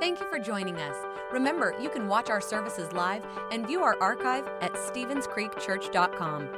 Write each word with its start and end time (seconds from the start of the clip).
Thank 0.00 0.20
you 0.20 0.28
for 0.28 0.38
joining 0.38 0.76
us. 0.76 0.96
Remember, 1.32 1.74
you 1.80 1.88
can 1.88 2.08
watch 2.08 2.28
our 2.28 2.40
services 2.40 2.92
live 2.92 3.24
and 3.52 3.66
view 3.66 3.82
our 3.82 3.96
archive 4.00 4.46
at 4.60 4.72
StevensCreekChurch.com. 4.74 6.48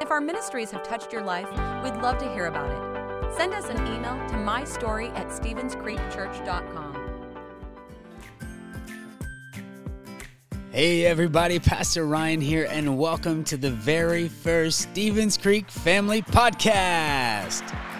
If 0.00 0.10
our 0.10 0.20
ministries 0.20 0.70
have 0.70 0.82
touched 0.82 1.12
your 1.12 1.22
life, 1.22 1.48
we'd 1.82 2.00
love 2.02 2.18
to 2.18 2.32
hear 2.32 2.46
about 2.46 2.70
it. 2.70 3.36
Send 3.36 3.54
us 3.54 3.68
an 3.70 3.78
email 3.86 4.16
to 4.28 4.34
mystory 4.34 5.10
at 5.16 5.28
StevensCreekChurch.com. 5.28 6.98
Hey, 10.70 11.06
everybody, 11.06 11.58
Pastor 11.58 12.06
Ryan 12.06 12.40
here, 12.40 12.66
and 12.70 12.98
welcome 12.98 13.44
to 13.44 13.56
the 13.56 13.70
very 13.70 14.28
first 14.28 14.80
Stevens 14.80 15.36
Creek 15.36 15.70
Family 15.70 16.22
Podcast. 16.22 17.91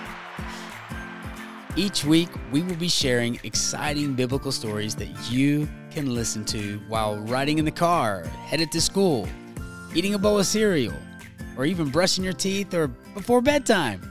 Each 1.75 2.05
week, 2.05 2.29
we 2.51 2.61
will 2.61 2.77
be 2.77 2.89
sharing 2.89 3.41
exciting 3.45 4.13
biblical 4.13 4.53
stories 4.53 4.95
that 4.97 5.09
you 5.31 5.67
can 5.91 6.15
listen 6.15 6.45
to 6.47 6.79
while 6.87 7.17
riding 7.17 7.59
in 7.59 7.65
the 7.65 7.71
car, 7.71 8.25
headed 8.45 8.71
to 8.73 8.81
school, 8.81 9.27
eating 9.95 10.13
a 10.13 10.19
bowl 10.19 10.39
of 10.39 10.45
cereal, 10.45 10.95
or 11.57 11.65
even 11.65 11.89
brushing 11.89 12.25
your 12.25 12.35
teeth 12.35 12.75
or 12.75 12.89
before 12.89 13.41
bedtime. 13.41 14.03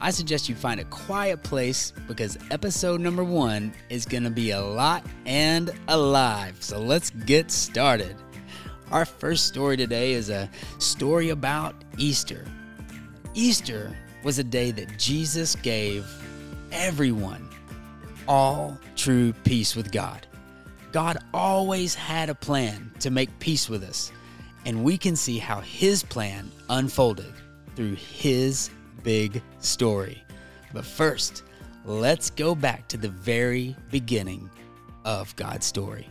I 0.00 0.12
suggest 0.12 0.48
you 0.48 0.54
find 0.54 0.80
a 0.80 0.84
quiet 0.84 1.42
place 1.42 1.92
because 2.08 2.38
episode 2.50 3.02
number 3.02 3.22
one 3.22 3.74
is 3.90 4.06
going 4.06 4.24
to 4.24 4.30
be 4.30 4.52
a 4.52 4.60
lot 4.62 5.04
and 5.26 5.72
alive. 5.88 6.56
So 6.60 6.78
let's 6.78 7.10
get 7.10 7.50
started. 7.50 8.16
Our 8.90 9.04
first 9.04 9.46
story 9.46 9.76
today 9.76 10.14
is 10.14 10.30
a 10.30 10.48
story 10.78 11.28
about 11.28 11.74
Easter. 11.98 12.46
Easter 13.34 13.94
was 14.22 14.38
a 14.38 14.44
day 14.44 14.70
that 14.70 14.98
Jesus 14.98 15.54
gave 15.56 16.06
everyone 16.74 17.48
all 18.28 18.78
true 18.96 19.32
peace 19.44 19.74
with 19.76 19.92
God. 19.92 20.26
God 20.92 21.18
always 21.32 21.94
had 21.94 22.28
a 22.28 22.34
plan 22.34 22.92
to 23.00 23.10
make 23.10 23.38
peace 23.38 23.68
with 23.68 23.82
us, 23.82 24.12
and 24.66 24.84
we 24.84 24.98
can 24.98 25.16
see 25.16 25.38
how 25.38 25.60
His 25.60 26.02
plan 26.02 26.50
unfolded 26.68 27.32
through 27.74 27.94
His 27.94 28.70
big 29.02 29.40
story. 29.60 30.22
But 30.72 30.84
first, 30.84 31.44
let's 31.84 32.30
go 32.30 32.54
back 32.54 32.88
to 32.88 32.96
the 32.96 33.08
very 33.08 33.76
beginning 33.90 34.50
of 35.04 35.34
God's 35.36 35.66
story. 35.66 36.08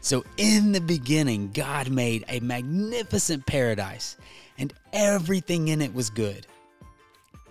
So, 0.00 0.24
in 0.36 0.72
the 0.72 0.80
beginning, 0.80 1.50
God 1.52 1.90
made 1.90 2.24
a 2.28 2.40
magnificent 2.40 3.46
paradise, 3.46 4.16
and 4.58 4.72
everything 4.92 5.68
in 5.68 5.80
it 5.80 5.94
was 5.94 6.10
good. 6.10 6.46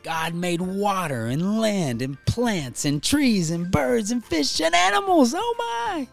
God 0.03 0.33
made 0.33 0.61
water 0.61 1.27
and 1.27 1.59
land 1.59 2.01
and 2.01 2.23
plants 2.25 2.85
and 2.85 3.01
trees 3.01 3.49
and 3.51 3.71
birds 3.71 4.11
and 4.11 4.23
fish 4.23 4.59
and 4.59 4.75
animals. 4.75 5.33
Oh 5.35 5.55
my! 5.57 6.07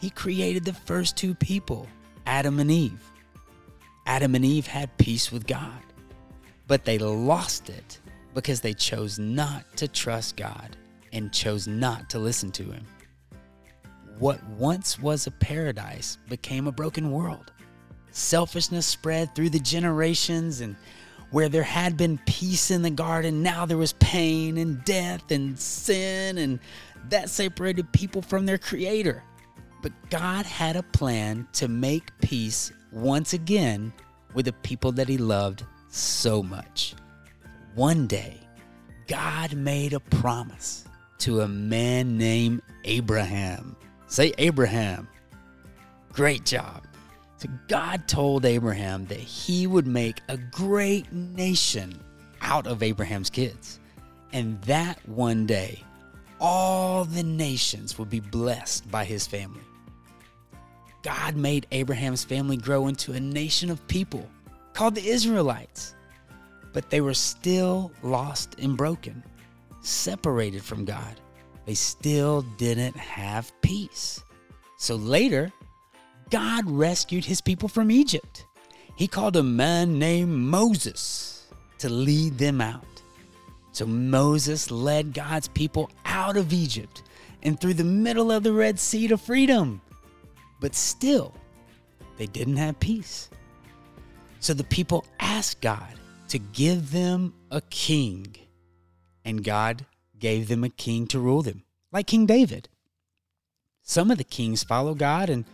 He 0.00 0.10
created 0.10 0.64
the 0.64 0.72
first 0.72 1.16
two 1.16 1.34
people, 1.34 1.86
Adam 2.26 2.60
and 2.60 2.70
Eve. 2.70 3.10
Adam 4.06 4.34
and 4.34 4.44
Eve 4.44 4.66
had 4.66 4.96
peace 4.98 5.32
with 5.32 5.46
God 5.46 5.82
but 6.66 6.84
they 6.84 6.98
lost 6.98 7.70
it 7.70 8.00
because 8.34 8.60
they 8.60 8.74
chose 8.74 9.18
not 9.18 9.64
to 9.76 9.88
trust 9.88 10.36
God 10.36 10.76
and 11.12 11.32
chose 11.32 11.66
not 11.66 12.10
to 12.10 12.18
listen 12.18 12.50
to 12.52 12.64
Him. 12.64 12.84
What 14.18 14.42
once 14.44 14.98
was 14.98 15.26
a 15.26 15.30
paradise 15.30 16.18
became 16.28 16.66
a 16.66 16.72
broken 16.72 17.10
world. 17.10 17.52
Selfishness 18.10 18.86
spread 18.86 19.34
through 19.34 19.50
the 19.50 19.58
generations, 19.58 20.60
and 20.62 20.74
where 21.30 21.48
there 21.48 21.62
had 21.62 21.96
been 21.96 22.18
peace 22.26 22.70
in 22.70 22.82
the 22.82 22.90
garden, 22.90 23.42
now 23.42 23.66
there 23.66 23.76
was 23.76 23.92
pain 23.94 24.58
and 24.58 24.84
death 24.84 25.30
and 25.30 25.58
sin, 25.58 26.38
and 26.38 26.60
that 27.08 27.30
separated 27.30 27.92
people 27.92 28.22
from 28.22 28.46
their 28.46 28.58
Creator. 28.58 29.22
But 29.82 29.92
God 30.10 30.46
had 30.46 30.76
a 30.76 30.82
plan 30.82 31.46
to 31.54 31.68
make 31.68 32.16
peace 32.20 32.72
once 32.92 33.32
again 33.32 33.92
with 34.34 34.46
the 34.46 34.52
people 34.52 34.92
that 34.92 35.08
He 35.08 35.18
loved 35.18 35.64
so 35.88 36.42
much. 36.42 36.94
One 37.74 38.06
day, 38.06 38.40
God 39.06 39.54
made 39.54 39.92
a 39.92 40.00
promise 40.00 40.84
to 41.18 41.42
a 41.42 41.48
man 41.48 42.16
named 42.16 42.62
Abraham. 42.84 43.76
Say 44.06 44.32
Abraham. 44.38 45.08
Great 46.12 46.44
job. 46.44 46.85
God 47.68 48.08
told 48.08 48.44
Abraham 48.44 49.06
that 49.06 49.18
he 49.18 49.66
would 49.66 49.86
make 49.86 50.20
a 50.28 50.36
great 50.36 51.12
nation 51.12 52.00
out 52.40 52.66
of 52.66 52.82
Abraham's 52.82 53.30
kids. 53.30 53.80
And 54.32 54.60
that 54.62 54.98
one 55.08 55.46
day, 55.46 55.82
all 56.40 57.04
the 57.04 57.22
nations 57.22 57.98
would 57.98 58.10
be 58.10 58.20
blessed 58.20 58.90
by 58.90 59.04
his 59.04 59.26
family. 59.26 59.62
God 61.02 61.36
made 61.36 61.66
Abraham's 61.70 62.24
family 62.24 62.56
grow 62.56 62.88
into 62.88 63.12
a 63.12 63.20
nation 63.20 63.70
of 63.70 63.86
people 63.86 64.28
called 64.74 64.94
the 64.94 65.08
Israelites. 65.08 65.94
But 66.72 66.90
they 66.90 67.00
were 67.00 67.14
still 67.14 67.92
lost 68.02 68.56
and 68.58 68.76
broken, 68.76 69.24
separated 69.80 70.62
from 70.62 70.84
God. 70.84 71.20
They 71.64 71.74
still 71.74 72.42
didn't 72.58 72.96
have 72.96 73.52
peace. 73.62 74.22
So 74.78 74.96
later, 74.96 75.52
God 76.30 76.68
rescued 76.68 77.24
his 77.24 77.40
people 77.40 77.68
from 77.68 77.90
Egypt. 77.90 78.46
He 78.96 79.06
called 79.06 79.36
a 79.36 79.42
man 79.42 79.98
named 79.98 80.32
Moses 80.32 81.46
to 81.78 81.88
lead 81.88 82.38
them 82.38 82.60
out. 82.60 82.84
So 83.72 83.86
Moses 83.86 84.70
led 84.70 85.12
God's 85.12 85.48
people 85.48 85.90
out 86.04 86.36
of 86.36 86.52
Egypt 86.52 87.02
and 87.42 87.60
through 87.60 87.74
the 87.74 87.84
middle 87.84 88.32
of 88.32 88.42
the 88.42 88.52
Red 88.52 88.78
Sea 88.78 89.06
to 89.08 89.18
freedom. 89.18 89.80
But 90.60 90.74
still, 90.74 91.34
they 92.16 92.26
didn't 92.26 92.56
have 92.56 92.80
peace. 92.80 93.28
So 94.40 94.54
the 94.54 94.64
people 94.64 95.04
asked 95.20 95.60
God 95.60 95.92
to 96.28 96.38
give 96.38 96.90
them 96.90 97.34
a 97.50 97.60
king, 97.60 98.34
and 99.24 99.44
God 99.44 99.84
gave 100.18 100.48
them 100.48 100.64
a 100.64 100.68
king 100.68 101.06
to 101.08 101.20
rule 101.20 101.42
them, 101.42 101.62
like 101.92 102.06
King 102.06 102.26
David. 102.26 102.68
Some 103.82 104.10
of 104.10 104.18
the 104.18 104.24
kings 104.24 104.64
followed 104.64 104.98
God 104.98 105.30
and 105.30 105.44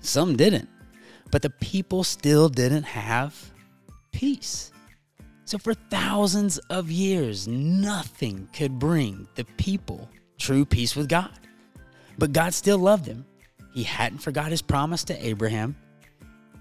some 0.00 0.36
didn't, 0.36 0.68
but 1.30 1.42
the 1.42 1.50
people 1.50 2.04
still 2.04 2.48
didn't 2.48 2.84
have 2.84 3.52
peace. 4.12 4.72
So, 5.44 5.58
for 5.58 5.74
thousands 5.74 6.58
of 6.70 6.90
years, 6.90 7.48
nothing 7.48 8.48
could 8.52 8.78
bring 8.78 9.26
the 9.34 9.44
people 9.56 10.08
true 10.38 10.64
peace 10.64 10.94
with 10.94 11.08
God. 11.08 11.30
But 12.18 12.32
God 12.32 12.52
still 12.52 12.78
loved 12.78 13.06
them. 13.06 13.24
He 13.72 13.82
hadn't 13.82 14.18
forgot 14.18 14.50
his 14.50 14.62
promise 14.62 15.04
to 15.04 15.26
Abraham, 15.26 15.76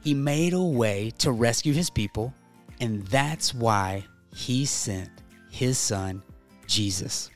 he 0.04 0.14
made 0.14 0.54
a 0.54 0.62
way 0.62 1.12
to 1.18 1.32
rescue 1.32 1.74
his 1.74 1.90
people, 1.90 2.34
and 2.80 3.06
that's 3.08 3.54
why 3.54 4.06
he 4.34 4.66
sent 4.66 5.10
his 5.50 5.78
son, 5.78 6.22
Jesus. 6.68 7.30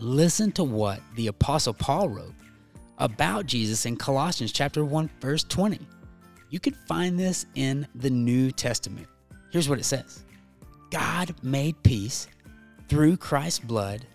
Listen 0.00 0.50
to 0.52 0.64
what 0.64 1.00
the 1.14 1.28
apostle 1.28 1.74
Paul 1.74 2.08
wrote 2.08 2.34
about 2.98 3.46
Jesus 3.46 3.86
in 3.86 3.96
Colossians 3.96 4.52
chapter 4.52 4.84
1 4.84 5.10
verse 5.20 5.44
20. 5.44 5.78
You 6.50 6.60
can 6.60 6.74
find 6.86 7.18
this 7.18 7.46
in 7.54 7.86
the 7.94 8.10
New 8.10 8.50
Testament. 8.52 9.08
Here's 9.50 9.68
what 9.68 9.78
it 9.78 9.84
says. 9.84 10.24
God 10.90 11.34
made 11.42 11.82
peace 11.82 12.28
through 12.88 13.16
Christ's 13.16 13.58
blood 13.58 14.06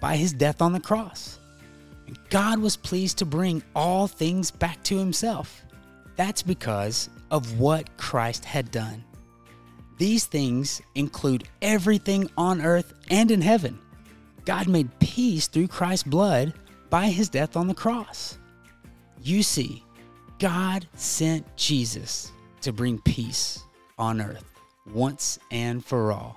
by 0.00 0.16
his 0.16 0.32
death 0.32 0.60
on 0.60 0.72
the 0.72 0.80
cross. 0.80 1.38
And 2.06 2.18
God 2.30 2.58
was 2.58 2.76
pleased 2.76 3.18
to 3.18 3.24
bring 3.24 3.62
all 3.74 4.06
things 4.06 4.50
back 4.50 4.82
to 4.84 4.98
himself. 4.98 5.64
That's 6.16 6.42
because 6.42 7.08
of 7.30 7.58
what 7.58 7.96
Christ 7.96 8.44
had 8.44 8.70
done. 8.70 9.04
These 9.98 10.26
things 10.26 10.82
include 10.94 11.48
everything 11.62 12.28
on 12.36 12.60
earth 12.60 12.94
and 13.10 13.30
in 13.30 13.40
heaven. 13.40 13.78
God 14.44 14.68
made 14.68 14.98
peace 14.98 15.46
through 15.46 15.68
Christ's 15.68 16.08
blood 16.08 16.52
by 16.94 17.08
his 17.08 17.28
death 17.28 17.56
on 17.56 17.66
the 17.66 17.74
cross. 17.74 18.38
You 19.20 19.42
see, 19.42 19.82
God 20.38 20.86
sent 20.94 21.44
Jesus 21.56 22.30
to 22.60 22.72
bring 22.72 23.00
peace 23.00 23.64
on 23.98 24.20
earth 24.20 24.44
once 24.92 25.40
and 25.50 25.84
for 25.84 26.12
all. 26.12 26.36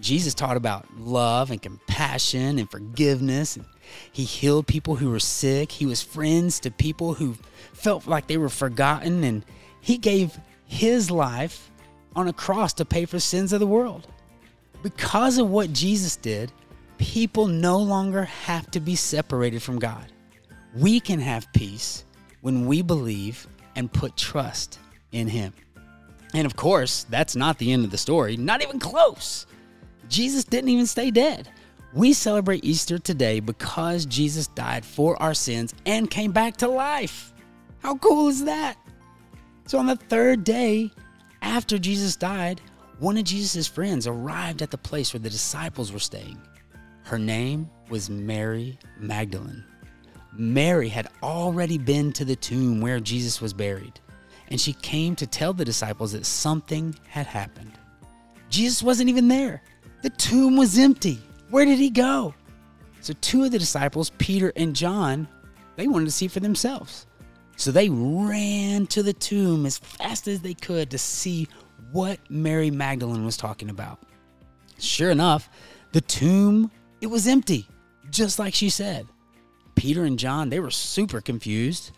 Jesus 0.00 0.32
taught 0.32 0.56
about 0.56 0.86
love 0.98 1.50
and 1.50 1.60
compassion 1.60 2.58
and 2.58 2.70
forgiveness. 2.70 3.58
He 4.12 4.24
healed 4.24 4.66
people 4.66 4.96
who 4.96 5.10
were 5.10 5.20
sick. 5.20 5.70
He 5.70 5.84
was 5.84 6.02
friends 6.02 6.58
to 6.60 6.70
people 6.70 7.12
who 7.12 7.36
felt 7.74 8.06
like 8.06 8.28
they 8.28 8.38
were 8.38 8.48
forgotten. 8.48 9.24
And 9.24 9.44
he 9.82 9.98
gave 9.98 10.40
his 10.64 11.10
life 11.10 11.70
on 12.14 12.28
a 12.28 12.32
cross 12.32 12.72
to 12.72 12.86
pay 12.86 13.04
for 13.04 13.20
sins 13.20 13.52
of 13.52 13.60
the 13.60 13.66
world. 13.66 14.06
Because 14.82 15.36
of 15.36 15.50
what 15.50 15.74
Jesus 15.74 16.16
did, 16.16 16.50
people 16.98 17.46
no 17.46 17.78
longer 17.78 18.24
have 18.24 18.70
to 18.72 18.80
be 18.80 18.96
separated 18.96 19.62
from 19.62 19.78
God. 19.78 20.12
We 20.74 21.00
can 21.00 21.20
have 21.20 21.52
peace 21.52 22.04
when 22.40 22.66
we 22.66 22.82
believe 22.82 23.46
and 23.74 23.92
put 23.92 24.16
trust 24.16 24.78
in 25.12 25.28
Him. 25.28 25.52
And 26.34 26.46
of 26.46 26.56
course, 26.56 27.04
that's 27.04 27.36
not 27.36 27.58
the 27.58 27.72
end 27.72 27.84
of 27.84 27.90
the 27.90 27.98
story, 27.98 28.36
not 28.36 28.62
even 28.62 28.78
close. 28.78 29.46
Jesus 30.08 30.44
didn't 30.44 30.70
even 30.70 30.86
stay 30.86 31.10
dead. 31.10 31.48
We 31.92 32.12
celebrate 32.12 32.64
Easter 32.64 32.98
today 32.98 33.40
because 33.40 34.04
Jesus 34.06 34.48
died 34.48 34.84
for 34.84 35.20
our 35.22 35.34
sins 35.34 35.74
and 35.86 36.10
came 36.10 36.32
back 36.32 36.56
to 36.58 36.68
life. 36.68 37.32
How 37.78 37.96
cool 37.96 38.28
is 38.28 38.44
that? 38.44 38.76
So, 39.66 39.78
on 39.78 39.86
the 39.86 39.96
third 39.96 40.44
day 40.44 40.90
after 41.42 41.78
Jesus 41.78 42.16
died, 42.16 42.60
one 42.98 43.16
of 43.16 43.24
Jesus' 43.24 43.66
friends 43.66 44.06
arrived 44.06 44.62
at 44.62 44.70
the 44.70 44.78
place 44.78 45.12
where 45.12 45.20
the 45.20 45.30
disciples 45.30 45.92
were 45.92 45.98
staying. 45.98 46.38
Her 47.06 47.20
name 47.20 47.70
was 47.88 48.10
Mary 48.10 48.76
Magdalene. 48.98 49.62
Mary 50.32 50.88
had 50.88 51.06
already 51.22 51.78
been 51.78 52.12
to 52.14 52.24
the 52.24 52.34
tomb 52.34 52.80
where 52.80 52.98
Jesus 52.98 53.40
was 53.40 53.52
buried, 53.52 54.00
and 54.48 54.60
she 54.60 54.72
came 54.72 55.14
to 55.14 55.24
tell 55.24 55.52
the 55.52 55.64
disciples 55.64 56.10
that 56.10 56.26
something 56.26 56.96
had 57.08 57.28
happened. 57.28 57.70
Jesus 58.50 58.82
wasn't 58.82 59.08
even 59.08 59.28
there. 59.28 59.62
The 60.02 60.10
tomb 60.10 60.56
was 60.56 60.76
empty. 60.80 61.20
Where 61.50 61.64
did 61.64 61.78
he 61.78 61.90
go? 61.90 62.34
So 63.02 63.14
two 63.20 63.44
of 63.44 63.52
the 63.52 63.58
disciples, 63.60 64.10
Peter 64.18 64.52
and 64.56 64.74
John, 64.74 65.28
they 65.76 65.86
wanted 65.86 66.06
to 66.06 66.10
see 66.10 66.26
for 66.26 66.40
themselves. 66.40 67.06
So 67.54 67.70
they 67.70 67.88
ran 67.88 68.88
to 68.88 69.04
the 69.04 69.12
tomb 69.12 69.64
as 69.64 69.78
fast 69.78 70.26
as 70.26 70.40
they 70.40 70.54
could 70.54 70.90
to 70.90 70.98
see 70.98 71.46
what 71.92 72.18
Mary 72.28 72.72
Magdalene 72.72 73.24
was 73.24 73.36
talking 73.36 73.70
about. 73.70 74.00
Sure 74.80 75.10
enough, 75.10 75.48
the 75.92 76.00
tomb, 76.00 76.72
it 77.00 77.06
was 77.08 77.26
empty, 77.26 77.68
just 78.10 78.38
like 78.38 78.54
she 78.54 78.70
said. 78.70 79.06
Peter 79.74 80.04
and 80.04 80.18
John, 80.18 80.48
they 80.48 80.60
were 80.60 80.70
super 80.70 81.20
confused. 81.20 81.92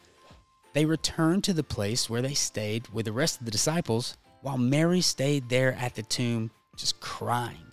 They 0.74 0.84
returned 0.84 1.44
to 1.44 1.54
the 1.54 1.62
place 1.62 2.10
where 2.10 2.22
they 2.22 2.34
stayed 2.34 2.88
with 2.88 3.06
the 3.06 3.12
rest 3.12 3.38
of 3.38 3.44
the 3.44 3.50
disciples 3.50 4.16
while 4.42 4.58
Mary 4.58 5.00
stayed 5.00 5.48
there 5.48 5.74
at 5.74 5.94
the 5.94 6.02
tomb 6.02 6.50
just 6.76 7.00
crying. 7.00 7.72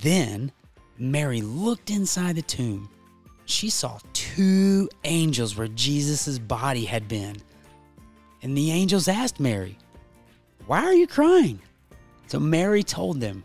Then 0.00 0.52
Mary 0.98 1.40
looked 1.40 1.90
inside 1.90 2.36
the 2.36 2.42
tomb. 2.42 2.88
She 3.44 3.70
saw 3.70 3.98
two 4.12 4.88
angels 5.04 5.56
where 5.56 5.68
Jesus' 5.68 6.38
body 6.38 6.84
had 6.84 7.08
been. 7.08 7.36
And 8.42 8.56
the 8.56 8.70
angels 8.70 9.08
asked 9.08 9.40
Mary, 9.40 9.78
Why 10.66 10.84
are 10.84 10.94
you 10.94 11.06
crying? 11.06 11.60
So 12.26 12.40
Mary 12.40 12.82
told 12.82 13.20
them, 13.20 13.44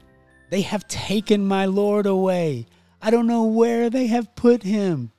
They 0.51 0.61
have 0.63 0.85
taken 0.89 1.47
my 1.47 1.65
Lord 1.65 2.05
away. 2.05 2.65
I 3.01 3.09
don't 3.09 3.25
know 3.25 3.45
where 3.45 3.89
they 3.89 4.07
have 4.07 4.35
put 4.35 4.63
him. 4.63 5.11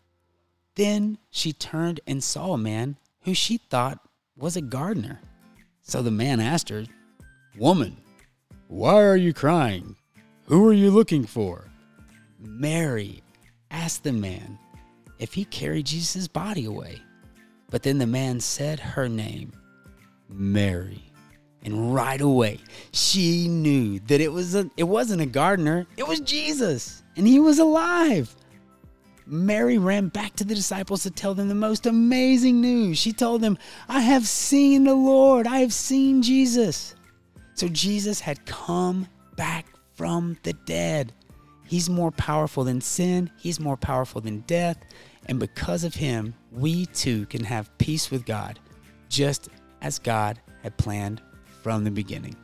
Then 0.74 1.16
she 1.30 1.54
turned 1.54 2.00
and 2.06 2.22
saw 2.22 2.52
a 2.52 2.58
man 2.58 2.98
who 3.22 3.32
she 3.32 3.56
thought 3.56 3.98
was 4.36 4.56
a 4.56 4.60
gardener. 4.60 5.20
So 5.80 6.02
the 6.02 6.10
man 6.10 6.38
asked 6.38 6.68
her, 6.68 6.84
Woman, 7.56 7.96
why 8.68 9.02
are 9.02 9.16
you 9.16 9.32
crying? 9.32 9.96
Who 10.48 10.68
are 10.68 10.72
you 10.74 10.90
looking 10.90 11.24
for? 11.24 11.64
Mary 12.38 13.22
asked 13.70 14.04
the 14.04 14.12
man 14.12 14.58
if 15.18 15.32
he 15.32 15.46
carried 15.46 15.86
Jesus' 15.86 16.28
body 16.28 16.66
away. 16.66 17.00
But 17.70 17.84
then 17.84 17.96
the 17.96 18.06
man 18.06 18.38
said 18.38 18.80
her 18.80 19.08
name, 19.08 19.54
Mary. 20.28 21.11
And 21.64 21.94
right 21.94 22.20
away, 22.20 22.58
she 22.92 23.46
knew 23.46 24.00
that 24.00 24.20
it 24.20 24.32
was 24.32 24.54
a, 24.54 24.68
it 24.76 24.84
wasn't 24.84 25.22
a 25.22 25.26
gardener, 25.26 25.86
it 25.96 26.06
was 26.06 26.20
Jesus, 26.20 27.02
and 27.16 27.26
he 27.26 27.38
was 27.38 27.58
alive. 27.60 28.34
Mary 29.26 29.78
ran 29.78 30.08
back 30.08 30.34
to 30.34 30.44
the 30.44 30.54
disciples 30.54 31.04
to 31.04 31.10
tell 31.10 31.34
them 31.34 31.48
the 31.48 31.54
most 31.54 31.86
amazing 31.86 32.60
news. 32.60 32.98
She 32.98 33.12
told 33.12 33.40
them, 33.40 33.56
I 33.88 34.00
have 34.00 34.26
seen 34.26 34.84
the 34.84 34.94
Lord, 34.94 35.46
I 35.46 35.58
have 35.58 35.72
seen 35.72 36.22
Jesus. 36.22 36.96
So 37.54 37.68
Jesus 37.68 38.18
had 38.20 38.44
come 38.44 39.06
back 39.36 39.66
from 39.94 40.36
the 40.42 40.52
dead. 40.52 41.12
He's 41.66 41.88
more 41.88 42.10
powerful 42.10 42.64
than 42.64 42.80
sin, 42.80 43.30
He's 43.38 43.60
more 43.60 43.76
powerful 43.76 44.20
than 44.20 44.40
death. 44.40 44.78
And 45.26 45.38
because 45.38 45.84
of 45.84 45.94
Him, 45.94 46.34
we 46.50 46.86
too 46.86 47.26
can 47.26 47.44
have 47.44 47.76
peace 47.78 48.10
with 48.10 48.26
God, 48.26 48.58
just 49.08 49.48
as 49.80 50.00
God 50.00 50.40
had 50.62 50.76
planned 50.76 51.22
from 51.62 51.84
the 51.84 51.90
beginning. 51.90 52.36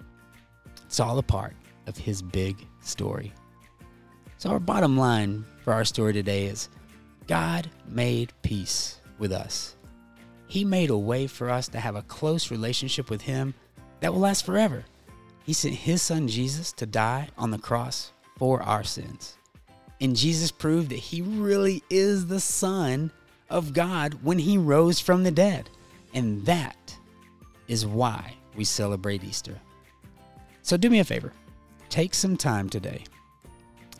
It's 0.86 1.00
all 1.00 1.18
a 1.18 1.22
part 1.22 1.54
of 1.86 1.96
His 1.96 2.22
big 2.22 2.66
story. 2.80 3.32
So, 4.38 4.50
our 4.50 4.60
bottom 4.60 4.96
line 4.96 5.44
for 5.64 5.72
our 5.72 5.84
story 5.84 6.12
today 6.12 6.46
is 6.46 6.68
God 7.26 7.68
made 7.88 8.32
peace 8.42 9.00
with 9.18 9.32
us. 9.32 9.76
He 10.46 10.64
made 10.64 10.90
a 10.90 10.96
way 10.96 11.26
for 11.26 11.50
us 11.50 11.68
to 11.68 11.80
have 11.80 11.96
a 11.96 12.02
close 12.02 12.50
relationship 12.50 13.10
with 13.10 13.20
Him 13.20 13.52
that 14.00 14.12
will 14.12 14.20
last 14.20 14.46
forever. 14.46 14.84
He 15.44 15.52
sent 15.52 15.74
His 15.74 16.00
Son 16.00 16.28
Jesus 16.28 16.72
to 16.72 16.86
die 16.86 17.28
on 17.36 17.50
the 17.50 17.58
cross 17.58 18.12
for 18.38 18.62
our 18.62 18.84
sins. 18.84 19.36
And 20.00 20.16
Jesus 20.16 20.50
proved 20.50 20.90
that 20.90 20.96
He 20.96 21.20
really 21.20 21.82
is 21.90 22.26
the 22.26 22.40
Son 22.40 23.10
of 23.50 23.72
God 23.72 24.22
when 24.22 24.38
He 24.38 24.56
rose 24.56 25.00
from 25.00 25.24
the 25.24 25.30
dead. 25.30 25.68
And 26.14 26.46
that 26.46 26.96
is 27.66 27.84
why 27.84 28.37
we 28.58 28.64
celebrate 28.64 29.24
Easter. 29.24 29.58
So 30.62 30.76
do 30.76 30.90
me 30.90 30.98
a 30.98 31.04
favor 31.04 31.32
take 31.88 32.12
some 32.12 32.36
time 32.36 32.68
today 32.68 33.02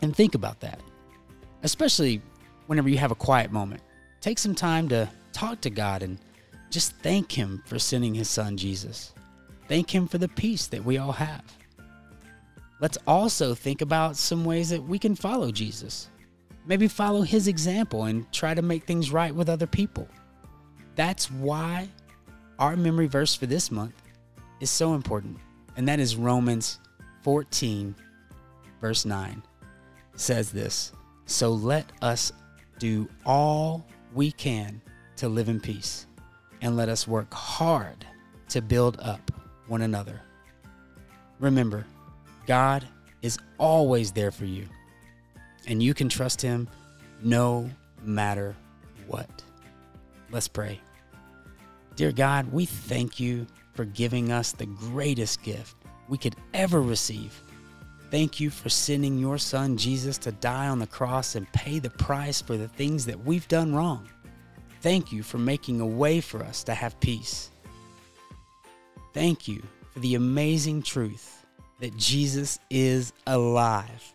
and 0.03 0.15
think 0.15 0.35
about 0.35 0.59
that, 0.59 0.79
especially 1.63 2.21
whenever 2.67 2.87
you 2.87 2.99
have 2.99 3.09
a 3.09 3.15
quiet 3.15 3.51
moment. 3.51 3.81
Take 4.21 4.37
some 4.37 4.53
time 4.53 4.87
to 4.89 5.09
talk 5.33 5.59
to 5.61 5.71
God 5.71 6.03
and 6.03 6.19
just 6.69 6.93
thank 6.97 7.31
Him 7.31 7.63
for 7.65 7.79
sending 7.79 8.13
His 8.13 8.29
Son 8.29 8.57
Jesus. 8.57 9.13
Thank 9.67 9.89
Him 9.89 10.07
for 10.07 10.19
the 10.19 10.27
peace 10.27 10.67
that 10.67 10.85
we 10.85 10.99
all 10.99 11.13
have. 11.13 11.43
Let's 12.79 12.99
also 13.07 13.55
think 13.55 13.81
about 13.81 14.15
some 14.15 14.45
ways 14.45 14.69
that 14.69 14.83
we 14.83 14.99
can 14.99 15.15
follow 15.15 15.51
Jesus. 15.51 16.09
Maybe 16.67 16.87
follow 16.87 17.23
His 17.23 17.47
example 17.47 18.03
and 18.03 18.31
try 18.31 18.53
to 18.53 18.61
make 18.61 18.83
things 18.83 19.11
right 19.11 19.33
with 19.33 19.49
other 19.49 19.67
people. 19.67 20.07
That's 20.95 21.31
why 21.31 21.89
our 22.59 22.75
memory 22.75 23.07
verse 23.07 23.33
for 23.33 23.47
this 23.47 23.71
month 23.71 23.98
is 24.59 24.69
so 24.69 24.93
important, 24.93 25.37
and 25.77 25.87
that 25.87 25.99
is 25.99 26.15
Romans 26.15 26.79
14, 27.21 27.95
verse 28.81 29.05
9. 29.05 29.41
Says 30.15 30.51
this 30.51 30.91
So 31.25 31.51
let 31.51 31.91
us 32.01 32.31
do 32.77 33.07
all 33.25 33.85
we 34.13 34.31
can 34.31 34.81
to 35.17 35.29
live 35.29 35.49
in 35.49 35.59
peace, 35.59 36.07
and 36.61 36.75
let 36.75 36.89
us 36.89 37.07
work 37.07 37.33
hard 37.33 38.05
to 38.49 38.61
build 38.61 38.99
up 38.99 39.31
one 39.67 39.81
another. 39.81 40.21
Remember, 41.39 41.85
God 42.47 42.85
is 43.21 43.37
always 43.57 44.11
there 44.11 44.31
for 44.31 44.45
you, 44.45 44.65
and 45.67 45.81
you 45.81 45.93
can 45.93 46.09
trust 46.09 46.41
Him 46.41 46.67
no 47.21 47.69
matter 48.03 48.55
what. 49.07 49.29
Let's 50.31 50.47
pray. 50.47 50.79
Dear 51.95 52.11
God, 52.11 52.51
we 52.51 52.65
thank 52.65 53.19
you 53.19 53.45
for 53.73 53.85
giving 53.85 54.31
us 54.31 54.51
the 54.51 54.65
greatest 54.65 55.43
gift 55.43 55.75
we 56.07 56.17
could 56.17 56.35
ever 56.53 56.81
receive. 56.81 57.41
Thank 58.11 58.39
you 58.39 58.49
for 58.49 58.69
sending 58.69 59.19
your 59.19 59.37
son 59.37 59.77
Jesus 59.77 60.17
to 60.19 60.31
die 60.31 60.67
on 60.67 60.79
the 60.79 60.87
cross 60.87 61.35
and 61.35 61.51
pay 61.53 61.79
the 61.79 61.91
price 61.91 62.41
for 62.41 62.57
the 62.57 62.67
things 62.67 63.05
that 63.05 63.23
we've 63.23 63.47
done 63.47 63.75
wrong. 63.75 64.09
Thank 64.81 65.11
you 65.11 65.23
for 65.23 65.37
making 65.37 65.81
a 65.81 65.85
way 65.85 66.21
for 66.21 66.43
us 66.43 66.63
to 66.63 66.73
have 66.73 66.99
peace. 66.99 67.51
Thank 69.13 69.47
you 69.47 69.61
for 69.91 69.99
the 69.99 70.15
amazing 70.15 70.81
truth 70.81 71.45
that 71.79 71.95
Jesus 71.97 72.59
is 72.69 73.13
alive 73.27 74.13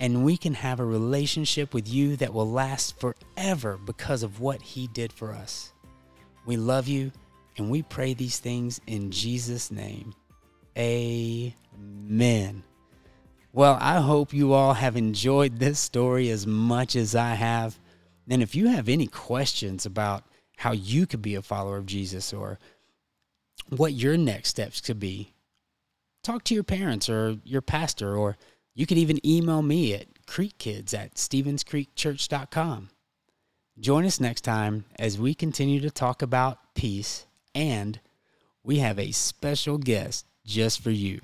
and 0.00 0.24
we 0.24 0.36
can 0.36 0.54
have 0.54 0.80
a 0.80 0.84
relationship 0.84 1.72
with 1.72 1.88
you 1.88 2.16
that 2.16 2.32
will 2.32 2.50
last 2.50 3.00
forever 3.00 3.78
because 3.84 4.22
of 4.22 4.40
what 4.40 4.60
he 4.60 4.86
did 4.88 5.12
for 5.12 5.32
us. 5.32 5.72
We 6.44 6.56
love 6.56 6.86
you 6.86 7.12
and 7.58 7.70
we 7.70 7.82
pray 7.82 8.14
these 8.14 8.38
things 8.38 8.80
in 8.86 9.10
Jesus' 9.10 9.70
name. 9.70 10.14
Amen. 10.76 12.62
Well, 13.52 13.78
I 13.80 14.00
hope 14.00 14.34
you 14.34 14.52
all 14.52 14.74
have 14.74 14.96
enjoyed 14.96 15.58
this 15.58 15.78
story 15.78 16.28
as 16.28 16.46
much 16.46 16.94
as 16.94 17.14
I 17.14 17.34
have. 17.34 17.78
And 18.28 18.42
if 18.42 18.54
you 18.54 18.68
have 18.68 18.88
any 18.88 19.06
questions 19.06 19.86
about 19.86 20.24
how 20.56 20.72
you 20.72 21.06
could 21.06 21.22
be 21.22 21.34
a 21.34 21.42
follower 21.42 21.78
of 21.78 21.86
Jesus 21.86 22.32
or 22.32 22.58
what 23.70 23.94
your 23.94 24.16
next 24.16 24.50
steps 24.50 24.80
could 24.80 25.00
be, 25.00 25.32
talk 26.22 26.44
to 26.44 26.54
your 26.54 26.64
parents 26.64 27.08
or 27.08 27.38
your 27.44 27.62
pastor, 27.62 28.14
or 28.14 28.36
you 28.74 28.84
could 28.84 28.98
even 28.98 29.24
email 29.26 29.62
me 29.62 29.94
at 29.94 30.06
creekkids 30.26 30.92
at 30.92 31.14
stevenscreekchurch.com. 31.14 32.90
Join 33.78 34.04
us 34.04 34.20
next 34.20 34.40
time 34.42 34.84
as 34.98 35.18
we 35.18 35.34
continue 35.34 35.80
to 35.80 35.90
talk 35.90 36.20
about 36.20 36.74
peace, 36.74 37.26
and 37.56 37.98
we 38.62 38.78
have 38.78 38.98
a 38.98 39.12
special 39.12 39.78
guest 39.78 40.26
just 40.44 40.80
for 40.80 40.90
you. 40.90 41.20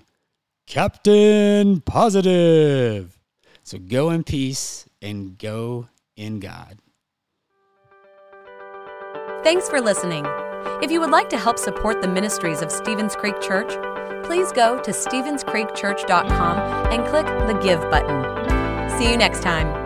Captain 0.67 1.81
Positive. 1.83 3.19
So 3.63 3.79
go 3.79 4.11
in 4.11 4.25
peace 4.25 4.87
and 5.03 5.39
go 5.39 5.89
in 6.17 6.41
God. 6.41 6.79
Thanks 9.45 9.69
for 9.69 9.81
listening. 9.81 10.25
If 10.83 10.91
you 10.91 11.01
would 11.01 11.11
like 11.11 11.29
to 11.31 11.37
help 11.37 11.59
support 11.59 12.01
the 12.01 12.09
ministries 12.09 12.63
of 12.63 12.73
Stevens 12.73 13.15
Creek 13.15 13.41
Church, 13.41 13.73
please 14.25 14.51
go 14.53 14.81
to 14.81 14.91
StevensCreekChurch.com 14.91 16.93
and 16.93 17.07
click 17.07 17.27
the 17.27 17.59
Give 17.63 17.81
button. 17.91 18.99
See 18.99 19.11
you 19.11 19.17
next 19.17 19.43
time. 19.43 19.82